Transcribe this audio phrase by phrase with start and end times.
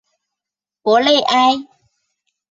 [0.81, 1.53] 博内埃。